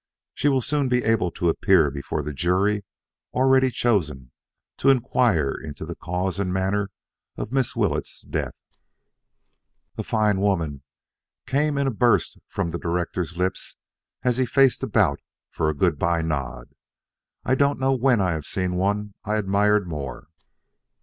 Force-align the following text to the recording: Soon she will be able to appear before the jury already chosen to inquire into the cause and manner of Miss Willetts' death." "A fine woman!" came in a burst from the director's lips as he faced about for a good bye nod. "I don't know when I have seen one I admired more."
Soon 0.35 0.59
she 0.61 0.75
will 0.79 0.87
be 0.89 1.03
able 1.03 1.29
to 1.29 1.47
appear 1.47 1.91
before 1.91 2.23
the 2.23 2.33
jury 2.33 2.83
already 3.33 3.69
chosen 3.69 4.31
to 4.77 4.89
inquire 4.89 5.51
into 5.55 5.85
the 5.85 5.93
cause 5.93 6.39
and 6.39 6.51
manner 6.51 6.89
of 7.37 7.51
Miss 7.51 7.75
Willetts' 7.75 8.21
death." 8.21 8.55
"A 9.99 10.03
fine 10.03 10.39
woman!" 10.41 10.81
came 11.45 11.77
in 11.77 11.85
a 11.85 11.91
burst 11.91 12.39
from 12.47 12.71
the 12.71 12.79
director's 12.79 13.37
lips 13.37 13.75
as 14.23 14.37
he 14.37 14.45
faced 14.47 14.81
about 14.81 15.19
for 15.51 15.69
a 15.69 15.75
good 15.77 15.99
bye 15.99 16.23
nod. 16.23 16.73
"I 17.45 17.53
don't 17.53 17.77
know 17.79 17.93
when 17.93 18.19
I 18.19 18.31
have 18.31 18.47
seen 18.47 18.77
one 18.77 19.13
I 19.23 19.35
admired 19.35 19.87
more." 19.87 20.29